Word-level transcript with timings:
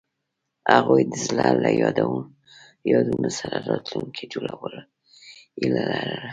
هغوی 0.75 1.01
د 1.11 1.13
زړه 1.25 1.47
له 1.63 1.69
یادونو 2.91 3.29
سره 3.39 3.57
راتلونکی 3.71 4.23
جوړولو 4.33 4.79
هیله 5.59 5.83
لرله. 5.91 6.27